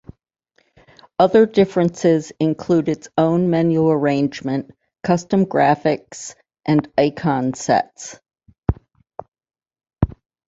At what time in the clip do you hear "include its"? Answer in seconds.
2.39-3.07